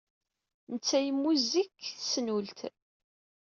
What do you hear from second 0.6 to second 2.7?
Netta yemmuzzeg deg tesnult.